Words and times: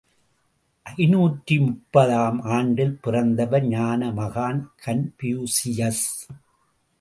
ஐநூற்று 0.85 1.55
முப்பது 1.59 2.15
ஆம் 2.15 2.41
ஆண்டில் 2.41 2.95
பிறந்தவர், 3.01 3.67
ஞான 3.67 4.09
மகான் 4.11 4.63
கன்பூசியஸ். 4.85 6.05